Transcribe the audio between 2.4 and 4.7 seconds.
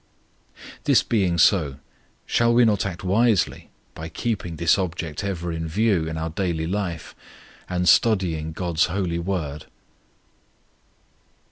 we not act wisely by keeping